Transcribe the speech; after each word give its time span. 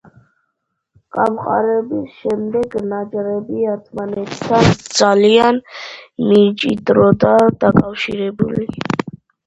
გამყარების 1.17 2.15
შემდეგ 2.21 2.79
ნაჭრები 2.95 3.67
ერთმანეთთან 3.75 4.73
ძალიან 4.97 5.63
მჭიდროდაა 6.35 7.49
დაკავშირებული. 7.69 8.73